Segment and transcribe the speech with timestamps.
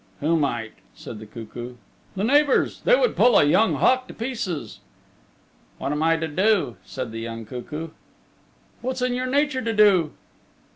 [0.19, 1.75] "Who might?" said the cuckoo.
[2.15, 2.81] "The neighbors.
[2.85, 4.79] They would pull a young hawk to pieces."
[5.77, 7.89] "What am I to do?" said the young cuckoo.
[8.81, 10.11] "What's in your nature to do?"